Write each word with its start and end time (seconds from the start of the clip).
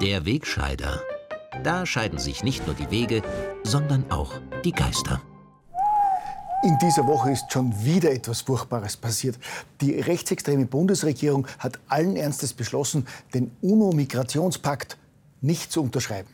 der 0.00 0.24
Wegscheider. 0.24 1.02
Da 1.64 1.84
scheiden 1.84 2.18
sich 2.18 2.44
nicht 2.44 2.64
nur 2.66 2.76
die 2.76 2.90
Wege, 2.90 3.22
sondern 3.64 4.08
auch 4.10 4.34
die 4.64 4.72
Geister. 4.72 5.20
In 6.62 6.76
dieser 6.78 7.06
Woche 7.06 7.32
ist 7.32 7.52
schon 7.52 7.72
wieder 7.84 8.12
etwas 8.12 8.42
Furchtbares 8.42 8.96
passiert. 8.96 9.38
Die 9.80 9.92
rechtsextreme 9.92 10.66
Bundesregierung 10.66 11.46
hat 11.58 11.78
allen 11.88 12.16
Ernstes 12.16 12.52
beschlossen, 12.52 13.06
den 13.34 13.50
UNO-Migrationspakt 13.60 14.98
nicht 15.40 15.72
zu 15.72 15.82
unterschreiben. 15.82 16.28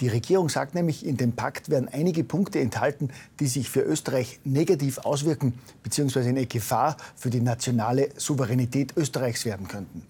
Die 0.00 0.08
Regierung 0.08 0.48
sagt 0.48 0.74
nämlich, 0.74 1.06
in 1.06 1.16
dem 1.16 1.32
Pakt 1.32 1.70
werden 1.70 1.88
einige 1.88 2.24
Punkte 2.24 2.60
enthalten, 2.60 3.10
die 3.40 3.46
sich 3.46 3.70
für 3.70 3.80
Österreich 3.80 4.40
negativ 4.44 4.98
auswirken 4.98 5.54
bzw. 5.82 6.28
eine 6.28 6.46
Gefahr 6.46 6.96
für 7.16 7.30
die 7.30 7.40
nationale 7.40 8.08
Souveränität 8.16 8.96
Österreichs 8.96 9.44
werden 9.44 9.68
könnten. 9.68 10.02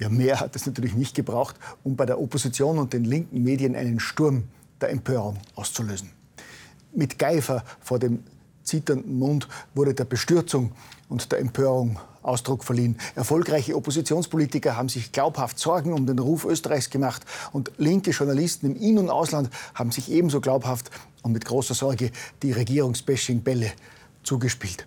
Ja, 0.00 0.08
mehr 0.08 0.40
hat 0.40 0.56
es 0.56 0.66
natürlich 0.66 0.94
nicht 0.94 1.14
gebraucht, 1.14 1.56
um 1.84 1.94
bei 1.94 2.06
der 2.06 2.18
Opposition 2.18 2.78
und 2.78 2.94
den 2.94 3.04
linken 3.04 3.42
Medien 3.42 3.76
einen 3.76 4.00
Sturm 4.00 4.44
der 4.80 4.90
Empörung 4.90 5.36
auszulösen. 5.54 6.10
Mit 6.92 7.18
Geifer 7.18 7.62
vor 7.80 7.98
dem 7.98 8.24
zitternden 8.62 9.18
Mund 9.18 9.46
wurde 9.74 9.92
der 9.92 10.06
Bestürzung 10.06 10.72
und 11.10 11.30
der 11.30 11.40
Empörung 11.40 11.98
Ausdruck 12.22 12.64
verliehen. 12.64 12.98
Erfolgreiche 13.14 13.76
Oppositionspolitiker 13.76 14.74
haben 14.76 14.88
sich 14.88 15.12
glaubhaft 15.12 15.58
Sorgen 15.58 15.92
um 15.92 16.06
den 16.06 16.18
Ruf 16.18 16.46
Österreichs 16.46 16.88
gemacht 16.88 17.24
und 17.52 17.70
linke 17.76 18.10
Journalisten 18.10 18.66
im 18.66 18.76
In- 18.76 18.98
und 18.98 19.10
Ausland 19.10 19.50
haben 19.74 19.90
sich 19.90 20.10
ebenso 20.10 20.40
glaubhaft 20.40 20.90
und 21.22 21.32
mit 21.32 21.44
großer 21.44 21.74
Sorge 21.74 22.10
die 22.42 22.52
Regierungsbashing-Bälle 22.52 23.72
zugespielt. 24.22 24.86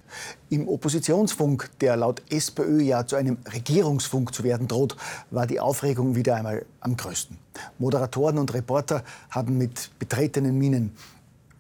Im 0.50 0.67
Oppositionsfunk, 0.67 1.70
der 1.81 1.98
laut 1.98 2.22
SPÖ 2.30 2.81
ja 2.81 3.06
zu 3.06 3.16
einem 3.16 3.38
Regierungsfunk 3.52 4.34
zu 4.34 4.44
werden 4.44 4.67
droht, 4.67 4.95
war 5.31 5.48
die 5.48 5.59
Aufregung 5.59 6.16
wieder 6.16 6.36
einmal 6.36 6.66
am 6.80 6.95
größten. 6.98 7.38
Moderatoren 7.80 8.38
und 8.38 8.54
Reporter 8.54 9.04
haben 9.30 9.58
mit 9.58 9.92
betretenen 10.00 10.58
Minen 10.58 10.95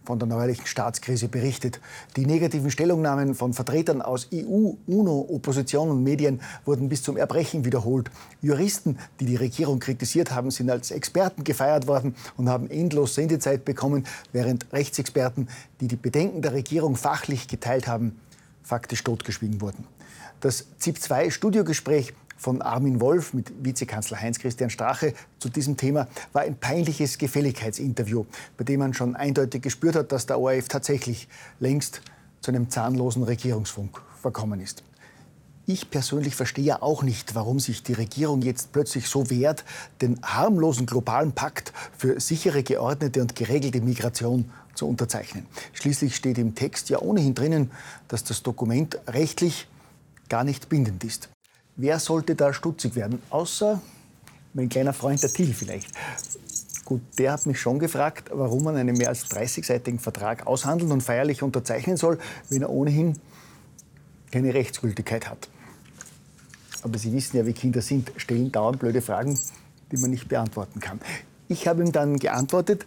von 0.05 0.19
der 0.19 0.27
neuerlichen 0.27 0.65
Staatskrise 0.65 1.27
berichtet. 1.27 1.79
Die 2.15 2.25
negativen 2.25 2.71
Stellungnahmen 2.71 3.35
von 3.35 3.53
Vertretern 3.53 4.01
aus 4.01 4.29
EU, 4.33 4.73
UNO, 4.87 5.27
Opposition 5.29 5.89
und 5.89 6.03
Medien 6.03 6.41
wurden 6.65 6.89
bis 6.89 7.03
zum 7.03 7.17
Erbrechen 7.17 7.65
wiederholt. 7.65 8.09
Juristen, 8.41 8.97
die 9.19 9.25
die 9.25 9.35
Regierung 9.35 9.79
kritisiert 9.79 10.31
haben, 10.31 10.51
sind 10.51 10.69
als 10.69 10.91
Experten 10.91 11.43
gefeiert 11.43 11.87
worden 11.87 12.15
und 12.37 12.49
haben 12.49 12.69
endlos 12.69 13.15
Sendezeit 13.15 13.65
bekommen, 13.65 14.05
während 14.31 14.71
Rechtsexperten, 14.73 15.47
die 15.81 15.87
die 15.87 15.95
Bedenken 15.95 16.41
der 16.41 16.53
Regierung 16.53 16.95
fachlich 16.95 17.47
geteilt 17.47 17.87
haben, 17.87 18.19
faktisch 18.63 19.03
totgeschwiegen 19.03 19.61
wurden. 19.61 19.85
Das 20.43 20.65
ZIP-2-Studiogespräch 20.77 22.13
von 22.43 22.61
Armin 22.61 22.99
Wolf 22.99 23.33
mit 23.33 23.53
Vizekanzler 23.63 24.19
Heinz-Christian 24.19 24.69
Strache 24.69 25.13
zu 25.39 25.47
diesem 25.47 25.77
Thema 25.77 26.07
war 26.33 26.41
ein 26.41 26.57
peinliches 26.57 27.17
Gefälligkeitsinterview, 27.17 28.25
bei 28.57 28.65
dem 28.65 28.81
man 28.81 28.93
schon 28.93 29.15
eindeutig 29.15 29.61
gespürt 29.61 29.95
hat, 29.95 30.11
dass 30.11 30.25
der 30.25 30.39
ORF 30.39 30.67
tatsächlich 30.67 31.29
längst 31.61 32.01
zu 32.41 32.51
einem 32.51 32.69
zahnlosen 32.69 33.23
Regierungsfunk 33.23 34.01
verkommen 34.21 34.59
ist. 34.59 34.83
Ich 35.65 35.89
persönlich 35.89 36.35
verstehe 36.35 36.65
ja 36.65 36.81
auch 36.81 37.03
nicht, 37.03 37.35
warum 37.35 37.61
sich 37.61 37.83
die 37.83 37.93
Regierung 37.93 38.41
jetzt 38.41 38.73
plötzlich 38.73 39.07
so 39.07 39.29
wehrt, 39.29 39.63
den 40.01 40.19
harmlosen 40.21 40.85
globalen 40.85 41.31
Pakt 41.31 41.71
für 41.97 42.19
sichere, 42.19 42.63
geordnete 42.63 43.21
und 43.21 43.37
geregelte 43.37 43.79
Migration 43.79 44.51
zu 44.75 44.85
unterzeichnen. 44.85 45.45
Schließlich 45.71 46.17
steht 46.17 46.37
im 46.37 46.55
Text 46.55 46.89
ja 46.89 46.99
ohnehin 46.99 47.35
drinnen, 47.35 47.71
dass 48.09 48.25
das 48.25 48.43
Dokument 48.43 48.99
rechtlich 49.07 49.69
gar 50.27 50.43
nicht 50.43 50.67
bindend 50.67 51.05
ist. 51.05 51.29
Wer 51.75 51.99
sollte 51.99 52.35
da 52.35 52.53
stutzig 52.53 52.95
werden? 52.95 53.21
Außer 53.31 53.81
mein 54.53 54.69
kleiner 54.69 54.93
Freund 54.93 55.23
der 55.23 55.31
Thiel 55.31 55.53
vielleicht. 55.53 55.89
Gut, 56.85 57.01
der 57.17 57.31
hat 57.31 57.47
mich 57.47 57.59
schon 57.59 57.79
gefragt, 57.79 58.29
warum 58.31 58.63
man 58.63 58.75
einen 58.75 58.95
mehr 58.95 59.09
als 59.09 59.25
30-seitigen 59.25 59.99
Vertrag 59.99 60.45
aushandeln 60.45 60.91
und 60.91 61.01
feierlich 61.01 61.41
unterzeichnen 61.41 61.97
soll, 61.97 62.19
wenn 62.49 62.61
er 62.61 62.69
ohnehin 62.69 63.17
keine 64.31 64.53
Rechtsgültigkeit 64.53 65.27
hat. 65.27 65.49
Aber 66.83 66.99
Sie 66.99 67.11
wissen 67.11 67.37
ja, 67.37 67.45
wie 67.47 67.53
Kinder 67.53 67.81
sind, 67.81 68.11
stellen 68.17 68.51
dauernd 68.51 68.77
blöde 68.77 69.01
Fragen, 69.01 69.39
die 69.91 69.97
man 69.97 70.11
nicht 70.11 70.27
beantworten 70.27 70.79
kann. 70.79 70.99
Ich 71.47 71.67
habe 71.67 71.81
ihm 71.81 71.91
dann 71.91 72.19
geantwortet, 72.19 72.85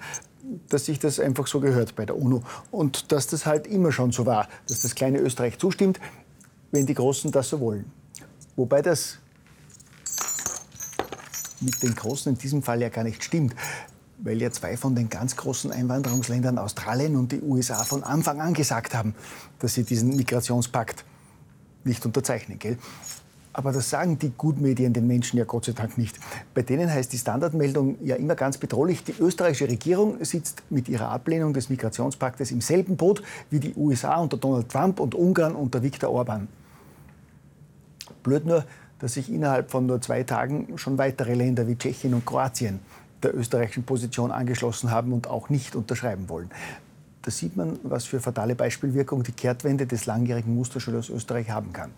dass 0.69 0.85
sich 0.85 1.01
das 1.01 1.19
einfach 1.19 1.49
so 1.49 1.59
gehört 1.59 1.97
bei 1.97 2.07
der 2.07 2.17
UNO 2.17 2.45
und 2.71 3.11
dass 3.11 3.27
das 3.27 3.47
halt 3.47 3.67
immer 3.67 3.91
schon 3.91 4.13
so 4.13 4.27
war, 4.27 4.49
dass 4.69 4.81
das 4.81 4.95
kleine 4.95 5.19
Österreich 5.19 5.59
zustimmt, 5.59 5.99
wenn 6.71 6.87
die 6.87 6.95
Großen 6.95 7.33
das 7.33 7.49
so 7.49 7.59
wollen. 7.59 7.91
Wobei 8.57 8.83
das 8.83 9.19
mit 11.61 11.83
den 11.83 11.95
Großen 11.95 12.33
in 12.33 12.39
diesem 12.39 12.63
Fall 12.63 12.81
ja 12.81 12.89
gar 12.89 13.05
nicht 13.05 13.23
stimmt, 13.23 13.55
weil 14.19 14.41
ja 14.41 14.51
zwei 14.51 14.77
von 14.77 14.95
den 14.95 15.09
ganz 15.09 15.37
großen 15.37 15.71
Einwanderungsländern, 15.71 16.59
Australien 16.59 17.17
und 17.17 17.33
die 17.33 17.41
USA, 17.43 17.85
von 17.85 18.03
Anfang 18.03 18.41
an 18.41 18.55
gesagt 18.55 18.95
haben, 18.95 19.15
dass 19.59 19.75
sie 19.75 19.85
diesen 19.85 20.17
Migrationspakt 20.17 21.05
nicht 21.85 22.05
unterzeichnen. 22.05 22.59
Gell? 22.59 22.79
Aber 23.53 23.73
das 23.73 23.89
sagen 23.89 24.19
die 24.19 24.33
Gutmedien 24.37 24.93
den 24.93 25.07
Menschen 25.07 25.39
ja 25.39 25.45
Gott 25.45 25.65
sei 25.65 25.73
Dank 25.73 25.97
nicht. 25.97 26.19
Bei 26.53 26.61
denen 26.61 26.91
heißt 26.91 27.11
die 27.13 27.19
Standardmeldung 27.19 27.97
ja 28.05 28.17
immer 28.17 28.35
ganz 28.35 28.59
bedrohlich, 28.59 29.03
die 29.03 29.15
österreichische 29.19 29.69
Regierung 29.69 30.23
sitzt 30.25 30.63
mit 30.69 30.91
ihrer 30.91 31.09
Ablehnung 31.09 31.55
des 31.55 31.71
Migrationspaktes 31.71 32.51
im 32.51 32.61
selben 32.61 32.97
Boot 32.97 33.23
wie 33.49 33.61
die 33.61 33.75
USA 33.75 34.17
unter 34.17 34.37
Donald 34.37 34.69
Trump 34.69 35.01
und 35.01 35.15
Ungarn 35.15 35.55
unter 35.55 35.83
Viktor 35.83 36.11
Orban. 36.11 36.49
Blöd 38.27 38.45
nur, 38.45 38.65
dass 38.99 39.15
sich 39.15 39.33
innerhalb 39.33 39.71
von 39.71 39.87
nur 39.87 40.03
zwei 40.03 40.25
Tagen 40.25 40.77
schon 40.79 40.99
weitere 40.99 41.35
Länder 41.35 41.69
wie 41.69 41.77
Tschechien 41.77 42.13
und 42.13 42.27
Kroatien 42.27 42.81
der 43.23 43.37
österreichischen 43.37 43.85
Position 43.85 44.33
angeschlossen 44.33 44.91
haben 44.91 45.13
und 45.13 45.29
auch 45.29 45.49
nicht 45.49 45.77
unterschreiben 45.77 46.29
wollen. 46.29 46.51
Da 47.23 47.31
sieht 47.31 47.57
man, 47.57 47.79
was 47.85 48.05
für 48.05 48.21
fatale 48.21 48.57
Beispielwirkung 48.57 49.23
die 49.23 49.33
Kehrtwende 49.33 49.87
des 49.87 50.07
langjährigen 50.07 50.57
Musterschülers 50.57 51.09
Österreich 51.09 51.51
haben 51.51 51.73
kann. 51.73 51.93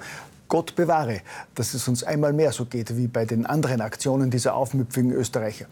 Gott 0.49 0.77
bewahre, 0.77 1.23
dass 1.55 1.73
es 1.73 1.89
uns 1.89 2.05
einmal 2.05 2.35
mehr 2.35 2.53
so 2.53 2.67
geht 2.67 2.95
wie 2.97 3.09
bei 3.09 3.25
den 3.25 3.47
anderen 3.47 3.81
Aktionen 3.81 4.31
dieser 4.31 4.55
aufmüpfigen 4.55 5.13
Österreicher. 5.13 5.67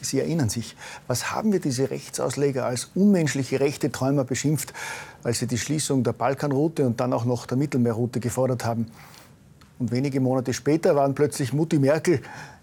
Sie 0.00 0.20
erinnern 0.20 0.48
sich, 0.48 0.76
was 1.08 1.32
haben 1.32 1.52
wir 1.52 1.60
diese 1.60 1.90
Rechtsausleger 1.90 2.64
als 2.64 2.90
unmenschliche 2.94 3.58
rechte 3.58 3.90
Träumer 3.90 4.22
beschimpft, 4.22 4.72
als 5.24 5.40
sie 5.40 5.48
die 5.48 5.58
Schließung 5.58 6.04
der 6.04 6.12
Balkanroute 6.12 6.86
und 6.86 7.00
dann 7.00 7.12
auch 7.12 7.24
noch 7.24 7.46
der 7.46 7.56
Mittelmeerroute 7.56 8.20
gefordert 8.20 8.64
haben? 8.64 8.86
Und 9.78 9.92
wenige 9.92 10.20
Monate 10.20 10.52
später 10.52 10.96
waren 10.96 11.14
plötzlich 11.14 11.52
Mutti 11.52 11.78
Merkel, 11.78 12.20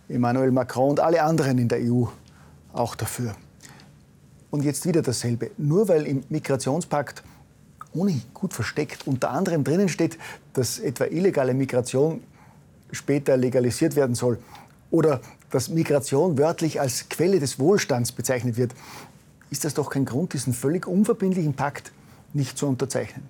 Emmanuel 0.09 0.51
Macron 0.51 0.91
und 0.91 0.99
alle 0.99 1.23
anderen 1.23 1.57
in 1.57 1.67
der 1.67 1.79
EU 1.81 2.05
auch 2.73 2.95
dafür. 2.95 3.35
Und 4.51 4.63
jetzt 4.63 4.85
wieder 4.85 5.01
dasselbe. 5.01 5.51
Nur 5.57 5.87
weil 5.87 6.05
im 6.05 6.23
Migrationspakt 6.29 7.23
ohnehin 7.93 8.21
gut 8.33 8.53
versteckt 8.53 9.07
unter 9.07 9.31
anderem 9.31 9.63
drinnen 9.63 9.87
steht, 9.87 10.17
dass 10.53 10.79
etwa 10.79 11.05
illegale 11.05 11.53
Migration 11.53 12.21
später 12.91 13.37
legalisiert 13.37 13.95
werden 13.95 14.15
soll 14.15 14.37
oder 14.91 15.21
dass 15.49 15.69
Migration 15.69 16.37
wörtlich 16.37 16.81
als 16.81 17.07
Quelle 17.09 17.39
des 17.39 17.59
Wohlstands 17.59 18.11
bezeichnet 18.11 18.57
wird, 18.57 18.73
ist 19.49 19.63
das 19.63 19.73
doch 19.73 19.89
kein 19.89 20.05
Grund, 20.05 20.33
diesen 20.33 20.53
völlig 20.53 20.87
unverbindlichen 20.87 21.53
Pakt 21.53 21.91
nicht 22.33 22.57
zu 22.57 22.67
unterzeichnen. 22.67 23.25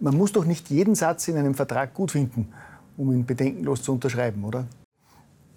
Man 0.00 0.16
muss 0.16 0.32
doch 0.32 0.44
nicht 0.44 0.68
jeden 0.68 0.94
Satz 0.94 1.28
in 1.28 1.38
einem 1.38 1.54
Vertrag 1.54 1.94
gut 1.94 2.10
finden 2.10 2.52
um 2.96 3.12
ihn 3.12 3.26
bedenkenlos 3.26 3.82
zu 3.82 3.92
unterschreiben, 3.92 4.44
oder? 4.44 4.66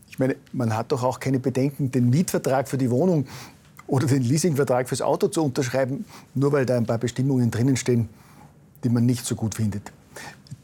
Ich 0.10 0.20
meine, 0.20 0.36
man 0.52 0.76
hat 0.76 0.92
doch 0.92 1.04
auch 1.04 1.20
keine 1.20 1.40
Bedenken, 1.40 1.92
den 1.92 2.10
Mietvertrag 2.10 2.68
für 2.68 2.78
die 2.78 2.90
Wohnung 2.90 3.26
oder 3.88 4.08
den 4.08 4.24
Leasingvertrag 4.24 4.88
fürs 4.88 5.02
Auto 5.02 5.28
zu 5.28 5.44
unterschreiben, 5.44 6.06
nur 6.36 6.52
weil 6.52 6.66
da 6.66 6.78
ein 6.78 6.86
paar 6.86 6.98
Bestimmungen 6.98 7.52
drinnen 7.52 7.78
stehen, 7.78 8.10
die 8.84 8.90
man 8.90 9.06
nicht 9.06 9.26
so 9.26 9.36
gut 9.36 9.56
findet. 9.56 9.92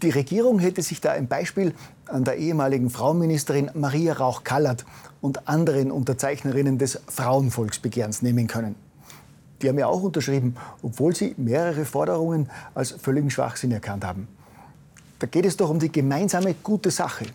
Die 0.01 0.09
Regierung 0.09 0.59
hätte 0.59 0.81
sich 0.81 0.99
da 0.99 1.11
ein 1.11 1.27
Beispiel 1.27 1.73
an 2.07 2.23
der 2.23 2.35
ehemaligen 2.35 2.89
Frauenministerin 2.89 3.71
Maria 3.73 4.13
Rauch-Kallert 4.13 4.85
und 5.21 5.47
anderen 5.47 5.91
Unterzeichnerinnen 5.91 6.77
des 6.77 6.99
Frauenvolksbegehrens 7.07 8.21
nehmen 8.21 8.47
können. 8.47 8.75
Die 9.61 9.69
haben 9.69 9.79
ja 9.79 9.87
auch 9.87 10.03
unterschrieben, 10.03 10.55
obwohl 10.81 11.15
sie 11.15 11.33
mehrere 11.37 11.85
Forderungen 11.85 12.49
als 12.73 12.91
völligen 12.91 13.29
Schwachsinn 13.29 13.71
erkannt 13.71 14.03
haben. 14.03 14.27
Da 15.19 15.27
geht 15.27 15.45
es 15.45 15.55
doch 15.55 15.69
um 15.69 15.79
die 15.79 15.91
gemeinsame 15.91 16.55
gute 16.61 16.91
Sache. 16.91 17.25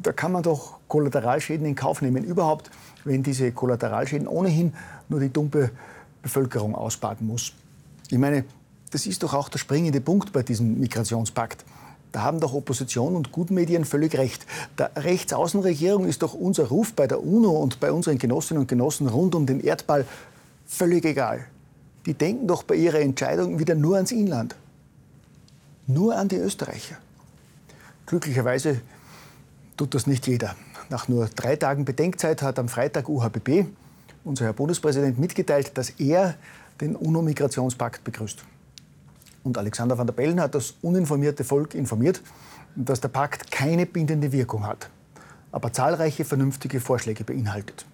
Da 0.00 0.12
kann 0.12 0.32
man 0.32 0.42
doch 0.42 0.78
Kollateralschäden 0.86 1.66
in 1.66 1.74
Kauf 1.74 2.02
nehmen. 2.02 2.22
Überhaupt, 2.22 2.70
wenn 3.04 3.22
diese 3.22 3.50
Kollateralschäden 3.50 4.28
ohnehin 4.28 4.72
nur 5.08 5.20
die 5.20 5.32
dumme 5.32 5.70
Bevölkerung 6.22 6.74
ausbaden 6.74 7.26
muss. 7.26 7.52
Ich 8.10 8.18
meine, 8.18 8.44
das 8.90 9.06
ist 9.06 9.22
doch 9.22 9.34
auch 9.34 9.48
der 9.48 9.58
springende 9.58 10.00
Punkt 10.00 10.32
bei 10.32 10.42
diesem 10.42 10.78
Migrationspakt. 10.78 11.64
Da 12.12 12.22
haben 12.22 12.40
doch 12.40 12.54
Opposition 12.54 13.14
und 13.14 13.30
Gutmedien 13.30 13.84
völlig 13.84 14.16
recht. 14.16 14.46
Der 14.78 14.90
Rechtsaußenregierung 14.96 16.06
ist 16.06 16.22
doch 16.22 16.34
unser 16.34 16.66
Ruf 16.68 16.92
bei 16.92 17.06
der 17.06 17.22
UNO 17.22 17.50
und 17.50 17.78
bei 17.78 17.92
unseren 17.92 18.18
Genossinnen 18.18 18.62
und 18.62 18.68
Genossen 18.68 19.06
rund 19.08 19.34
um 19.34 19.46
den 19.46 19.60
Erdball 19.60 20.04
völlig 20.66 21.04
egal. 21.04 21.46
Die 22.06 22.14
denken 22.14 22.48
doch 22.48 22.62
bei 22.62 22.74
ihrer 22.74 23.00
Entscheidung 23.00 23.58
wieder 23.58 23.74
nur 23.74 23.96
ans 23.96 24.10
Inland 24.10 24.56
nur 25.92 26.16
an 26.16 26.28
die 26.28 26.36
Österreicher. 26.36 26.96
Glücklicherweise 28.06 28.80
tut 29.76 29.94
das 29.94 30.06
nicht 30.06 30.26
jeder. 30.26 30.54
Nach 30.88 31.08
nur 31.08 31.28
drei 31.28 31.56
Tagen 31.56 31.84
Bedenkzeit 31.84 32.42
hat 32.42 32.58
am 32.58 32.68
Freitag 32.68 33.08
UHBB, 33.08 33.66
unser 34.24 34.46
Herr 34.46 34.52
Bundespräsident, 34.52 35.18
mitgeteilt, 35.18 35.78
dass 35.78 35.90
er 35.90 36.34
den 36.80 36.96
UNO-Migrationspakt 36.96 38.02
begrüßt. 38.04 38.44
Und 39.44 39.56
Alexander 39.56 39.96
van 39.96 40.06
der 40.06 40.14
Bellen 40.14 40.40
hat 40.40 40.54
das 40.54 40.74
uninformierte 40.82 41.44
Volk 41.44 41.74
informiert, 41.74 42.20
dass 42.74 43.00
der 43.00 43.08
Pakt 43.08 43.50
keine 43.50 43.86
bindende 43.86 44.32
Wirkung 44.32 44.66
hat, 44.66 44.90
aber 45.52 45.72
zahlreiche 45.72 46.24
vernünftige 46.24 46.80
Vorschläge 46.80 47.24
beinhaltet. 47.24 47.86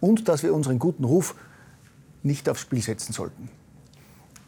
Und 0.00 0.28
dass 0.28 0.42
wir 0.42 0.54
unseren 0.54 0.78
guten 0.78 1.04
Ruf 1.04 1.34
nicht 2.22 2.48
aufs 2.48 2.62
Spiel 2.62 2.82
setzen 2.82 3.12
sollten. 3.12 3.48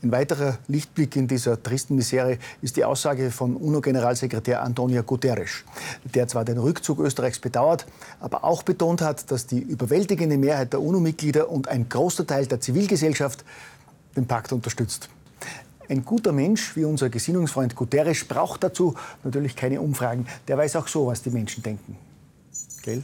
Ein 0.01 0.13
weiterer 0.13 0.59
Lichtblick 0.69 1.17
in 1.17 1.27
dieser 1.27 1.61
tristen 1.61 1.97
Misere 1.97 2.39
ist 2.63 2.77
die 2.77 2.85
Aussage 2.85 3.33
von 3.33 3.57
UNO-Generalsekretär 3.57 4.63
Antonio 4.63 5.03
Guterres, 5.03 5.65
der 6.05 6.29
zwar 6.29 6.45
den 6.45 6.59
Rückzug 6.59 7.01
Österreichs 7.01 7.41
bedauert, 7.41 7.85
aber 8.21 8.45
auch 8.45 8.63
betont 8.63 9.03
hat, 9.03 9.29
dass 9.33 9.47
die 9.47 9.59
überwältigende 9.59 10.39
Mehrheit 10.39 10.73
der 10.73 10.83
UNO-Mitglieder 10.83 11.51
und 11.51 11.67
ein 11.67 11.89
großer 11.89 12.25
Teil 12.25 12.47
der 12.47 12.61
Zivilgesellschaft 12.61 13.45
den 14.15 14.27
Pakt 14.27 14.53
unterstützt. 14.53 15.09
Ein 15.89 16.05
guter 16.05 16.31
Mensch 16.31 16.77
wie 16.77 16.85
unser 16.85 17.09
Gesinnungsfreund 17.09 17.75
Guterres 17.75 18.25
braucht 18.25 18.63
dazu 18.63 18.95
natürlich 19.25 19.57
keine 19.57 19.81
Umfragen. 19.81 20.29
Der 20.47 20.57
weiß 20.57 20.77
auch 20.77 20.87
so, 20.87 21.09
was 21.09 21.23
die 21.23 21.31
Menschen 21.31 21.63
denken. 21.65 21.97
Gell? 22.83 23.03